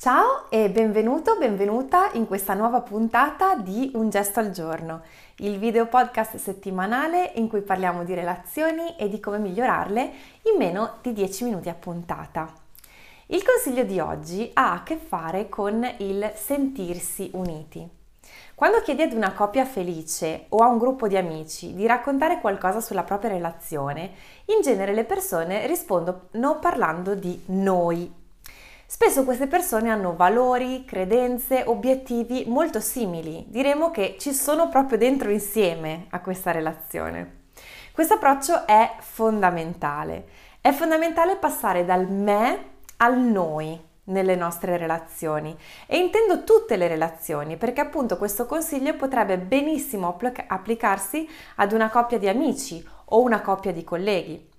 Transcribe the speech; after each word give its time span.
Ciao 0.00 0.46
e 0.48 0.70
benvenuto, 0.70 1.36
benvenuta 1.36 2.08
in 2.14 2.26
questa 2.26 2.54
nuova 2.54 2.80
puntata 2.80 3.54
di 3.54 3.90
Un 3.96 4.08
gesto 4.08 4.40
al 4.40 4.50
giorno, 4.50 5.02
il 5.40 5.58
video 5.58 5.88
podcast 5.88 6.36
settimanale 6.36 7.32
in 7.34 7.50
cui 7.50 7.60
parliamo 7.60 8.02
di 8.02 8.14
relazioni 8.14 8.96
e 8.96 9.10
di 9.10 9.20
come 9.20 9.36
migliorarle 9.36 10.00
in 10.44 10.56
meno 10.56 10.94
di 11.02 11.12
10 11.12 11.44
minuti 11.44 11.68
a 11.68 11.74
puntata. 11.74 12.50
Il 13.26 13.44
consiglio 13.44 13.84
di 13.84 14.00
oggi 14.00 14.50
ha 14.54 14.72
a 14.72 14.82
che 14.84 14.96
fare 14.96 15.50
con 15.50 15.86
il 15.98 16.32
sentirsi 16.34 17.28
uniti. 17.34 17.86
Quando 18.54 18.80
chiedi 18.80 19.02
ad 19.02 19.12
una 19.12 19.34
coppia 19.34 19.66
felice 19.66 20.46
o 20.48 20.62
a 20.62 20.68
un 20.68 20.78
gruppo 20.78 21.08
di 21.08 21.18
amici 21.18 21.74
di 21.74 21.84
raccontare 21.86 22.40
qualcosa 22.40 22.80
sulla 22.80 23.02
propria 23.02 23.32
relazione, 23.32 24.12
in 24.46 24.62
genere 24.62 24.94
le 24.94 25.04
persone 25.04 25.66
rispondono 25.66 26.58
parlando 26.58 27.14
di 27.14 27.42
noi 27.48 28.19
Spesso 28.92 29.22
queste 29.22 29.46
persone 29.46 29.88
hanno 29.88 30.16
valori, 30.16 30.84
credenze, 30.84 31.62
obiettivi 31.64 32.46
molto 32.48 32.80
simili. 32.80 33.44
Diremo 33.46 33.92
che 33.92 34.16
ci 34.18 34.34
sono 34.34 34.68
proprio 34.68 34.98
dentro 34.98 35.30
insieme 35.30 36.06
a 36.10 36.20
questa 36.20 36.50
relazione. 36.50 37.42
Questo 37.92 38.14
approccio 38.14 38.66
è 38.66 38.96
fondamentale. 38.98 40.26
È 40.60 40.72
fondamentale 40.72 41.36
passare 41.36 41.84
dal 41.84 42.10
me 42.10 42.64
al 42.96 43.16
noi 43.16 43.80
nelle 44.06 44.34
nostre 44.34 44.76
relazioni 44.76 45.56
e 45.86 45.96
intendo 45.96 46.42
tutte 46.42 46.76
le 46.76 46.88
relazioni 46.88 47.56
perché 47.56 47.80
appunto 47.80 48.18
questo 48.18 48.44
consiglio 48.44 48.96
potrebbe 48.96 49.38
benissimo 49.38 50.18
applicarsi 50.48 51.28
ad 51.54 51.70
una 51.70 51.90
coppia 51.90 52.18
di 52.18 52.28
amici 52.28 52.84
o 53.04 53.20
una 53.20 53.40
coppia 53.40 53.72
di 53.72 53.84
colleghi. 53.84 54.49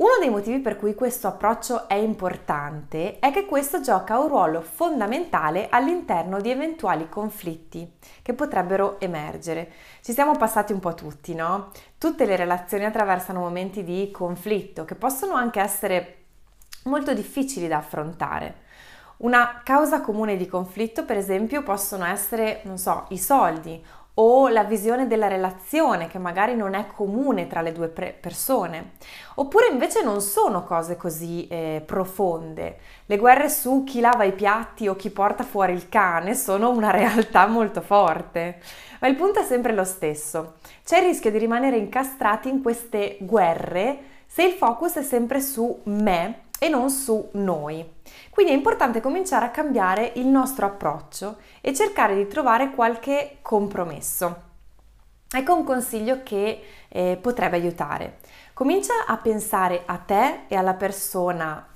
Uno 0.00 0.16
dei 0.18 0.30
motivi 0.30 0.60
per 0.60 0.78
cui 0.78 0.94
questo 0.94 1.26
approccio 1.26 1.86
è 1.86 1.92
importante 1.92 3.18
è 3.18 3.30
che 3.30 3.44
questo 3.44 3.82
gioca 3.82 4.18
un 4.18 4.28
ruolo 4.28 4.62
fondamentale 4.62 5.68
all'interno 5.68 6.40
di 6.40 6.50
eventuali 6.50 7.06
conflitti 7.10 7.86
che 8.22 8.32
potrebbero 8.32 8.98
emergere. 8.98 9.70
Ci 10.00 10.14
siamo 10.14 10.38
passati 10.38 10.72
un 10.72 10.78
po' 10.80 10.94
tutti, 10.94 11.34
no? 11.34 11.70
Tutte 11.98 12.24
le 12.24 12.36
relazioni 12.36 12.86
attraversano 12.86 13.40
momenti 13.40 13.84
di 13.84 14.10
conflitto 14.10 14.86
che 14.86 14.94
possono 14.94 15.34
anche 15.34 15.60
essere 15.60 16.16
molto 16.84 17.12
difficili 17.12 17.68
da 17.68 17.76
affrontare. 17.76 18.68
Una 19.18 19.60
causa 19.62 20.00
comune 20.00 20.38
di 20.38 20.46
conflitto, 20.46 21.04
per 21.04 21.18
esempio, 21.18 21.62
possono 21.62 22.06
essere, 22.06 22.62
non 22.64 22.78
so, 22.78 23.04
i 23.10 23.18
soldi 23.18 23.84
o 24.22 24.48
la 24.48 24.64
visione 24.64 25.06
della 25.06 25.28
relazione 25.28 26.06
che 26.06 26.18
magari 26.18 26.54
non 26.54 26.74
è 26.74 26.86
comune 26.86 27.46
tra 27.46 27.62
le 27.62 27.72
due 27.72 27.88
pre- 27.88 28.14
persone. 28.18 28.92
Oppure 29.36 29.68
invece 29.68 30.02
non 30.02 30.20
sono 30.20 30.62
cose 30.62 30.96
così 30.96 31.46
eh, 31.48 31.82
profonde. 31.84 32.78
Le 33.06 33.16
guerre 33.16 33.48
su 33.48 33.82
chi 33.84 34.00
lava 34.00 34.24
i 34.24 34.32
piatti 34.32 34.88
o 34.88 34.94
chi 34.96 35.10
porta 35.10 35.42
fuori 35.42 35.72
il 35.72 35.88
cane 35.88 36.34
sono 36.34 36.68
una 36.68 36.90
realtà 36.92 37.46
molto 37.46 37.80
forte. 37.80 38.60
Ma 39.00 39.08
il 39.08 39.16
punto 39.16 39.40
è 39.40 39.44
sempre 39.44 39.72
lo 39.72 39.84
stesso. 39.84 40.56
C'è 40.84 40.98
il 40.98 41.06
rischio 41.06 41.30
di 41.30 41.38
rimanere 41.38 41.78
incastrati 41.78 42.50
in 42.50 42.60
queste 42.60 43.16
guerre 43.20 44.08
se 44.26 44.44
il 44.44 44.52
focus 44.52 44.96
è 44.96 45.02
sempre 45.02 45.40
su 45.40 45.80
me 45.84 46.49
e 46.62 46.68
non 46.68 46.90
su 46.90 47.30
noi. 47.32 47.84
Quindi 48.28 48.52
è 48.52 48.54
importante 48.54 49.00
cominciare 49.00 49.46
a 49.46 49.50
cambiare 49.50 50.12
il 50.16 50.26
nostro 50.26 50.66
approccio 50.66 51.38
e 51.62 51.72
cercare 51.72 52.14
di 52.14 52.28
trovare 52.28 52.70
qualche 52.70 53.38
compromesso. 53.40 54.42
Ecco 55.32 55.54
un 55.54 55.64
consiglio 55.64 56.22
che 56.22 56.62
eh, 56.88 57.18
potrebbe 57.18 57.56
aiutare. 57.56 58.18
Comincia 58.52 59.06
a 59.06 59.16
pensare 59.16 59.84
a 59.86 59.96
te 59.96 60.40
e 60.48 60.54
alla 60.54 60.74
persona 60.74 61.66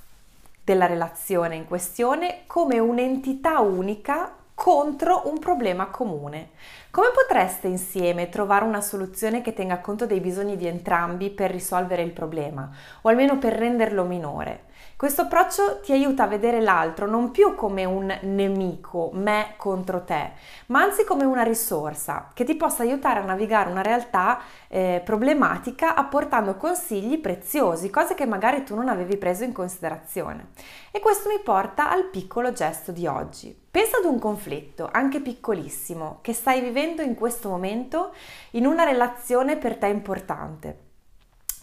della 0.63 0.87
relazione 0.87 1.57
in 1.57 1.67
questione 1.67 2.43
come 2.47 2.79
un'entità 2.79 3.61
unica 3.61 4.35
contro 4.55 5.23
un 5.27 5.39
problema 5.39 5.87
comune. 5.87 6.51
Come 6.91 7.09
potreste 7.13 7.67
insieme 7.67 8.29
trovare 8.29 8.65
una 8.65 8.81
soluzione 8.81 9.43
che 9.43 9.53
tenga 9.53 9.81
conto 9.81 10.07
dei 10.07 10.21
bisogni 10.21 10.57
di 10.57 10.67
entrambi 10.67 11.31
per 11.31 11.51
risolvere 11.51 12.03
il 12.03 12.13
problema 12.13 12.71
o 13.03 13.09
almeno 13.09 13.37
per 13.39 13.53
renderlo 13.53 14.05
minore? 14.05 14.67
Questo 14.97 15.23
approccio 15.23 15.81
ti 15.81 15.91
aiuta 15.91 16.23
a 16.23 16.29
vedere 16.29 16.61
l'altro 16.61 17.09
non 17.09 17.33
più 17.33 17.57
come 17.57 17.85
un 17.85 18.17
nemico, 18.23 19.11
me 19.13 19.55
contro 19.57 20.05
te, 20.05 20.33
ma 20.67 20.83
anzi 20.83 21.05
come 21.05 21.25
una 21.25 21.43
risorsa 21.43 22.31
che 22.33 22.45
ti 22.45 22.55
possa 22.55 22.85
aiutare 22.85 23.19
a 23.19 23.25
navigare 23.25 23.71
una 23.71 23.83
realtà 23.83 24.41
eh, 24.69 25.03
problematica 25.05 25.97
apportando 25.97 26.55
consigli 26.55 27.19
preziosi, 27.19 27.91
cose 27.91 28.15
che 28.15 28.25
magari 28.25 28.63
tu 28.63 28.77
non 28.77 28.89
avevi 28.89 29.17
preso 29.17 29.43
in 29.43 29.53
considerazione. 29.53 30.51
E 30.93 31.01
questo 31.01 31.29
mi 31.29 31.41
porta 31.43 31.91
al 31.91 32.05
piccolo 32.05 32.53
gesto 32.53 32.93
di 32.93 33.09
oggi. 33.09 33.64
Pensa 33.75 33.97
ad 33.97 34.05
un 34.05 34.21
conflitto, 34.21 34.89
anche 34.93 35.21
piccolissimo, 35.21 36.21
che 36.21 36.33
stai 36.33 36.61
vivendo 36.61 37.03
in 37.03 37.17
questo 37.17 37.49
momento 37.49 38.15
in 38.53 38.67
una 38.67 38.85
relazione 38.85 39.57
per 39.57 39.79
te 39.79 39.89
importante. 39.89 40.79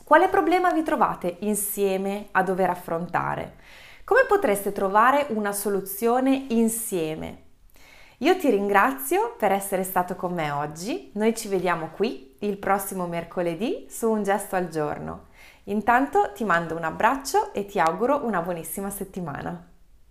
Quale 0.03 0.27
problema 0.27 0.73
vi 0.73 0.83
trovate 0.83 1.37
insieme 1.39 2.27
a 2.31 2.43
dover 2.43 2.69
affrontare? 2.69 3.55
Come 4.03 4.25
potreste 4.27 4.73
trovare 4.73 5.27
una 5.29 5.53
soluzione 5.53 6.47
insieme? 6.49 7.43
Io 8.17 8.35
ti 8.35 8.49
ringrazio 8.49 9.35
per 9.37 9.53
essere 9.53 9.83
stato 9.83 10.17
con 10.17 10.33
me 10.33 10.51
oggi. 10.51 11.11
Noi 11.13 11.33
ci 11.33 11.47
vediamo 11.47 11.91
qui 11.95 12.35
il 12.39 12.57
prossimo 12.57 13.07
mercoledì 13.07 13.87
su 13.89 14.11
Un 14.11 14.23
gesto 14.23 14.57
al 14.57 14.67
giorno. 14.67 15.27
Intanto 15.63 16.33
ti 16.33 16.43
mando 16.43 16.75
un 16.75 16.83
abbraccio 16.83 17.53
e 17.53 17.65
ti 17.65 17.79
auguro 17.79 18.25
una 18.25 18.41
buonissima 18.41 18.89
settimana. 18.89 19.70